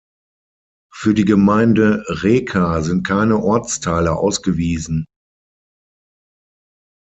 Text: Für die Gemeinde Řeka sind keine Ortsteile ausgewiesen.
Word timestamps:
Für 0.91 1.13
die 1.13 1.25
Gemeinde 1.25 2.03
Řeka 2.09 2.81
sind 2.81 3.05
keine 3.05 3.37
Ortsteile 3.37 4.15
ausgewiesen. 4.15 5.05